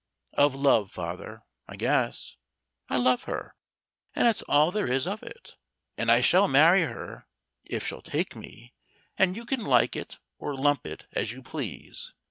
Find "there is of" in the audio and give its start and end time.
4.71-5.21